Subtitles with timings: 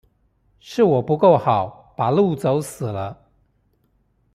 [0.59, 3.27] 是我不夠好，把路走死了